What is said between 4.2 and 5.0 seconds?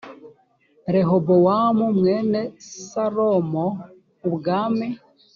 ubwami